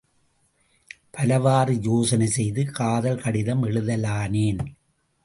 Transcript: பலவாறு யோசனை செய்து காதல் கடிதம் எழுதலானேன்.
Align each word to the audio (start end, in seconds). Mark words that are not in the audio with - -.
பலவாறு 1.11 1.81
யோசனை 1.81 2.27
செய்து 2.27 2.65
காதல் 2.71 3.21
கடிதம் 3.21 3.63
எழுதலானேன். 3.63 4.61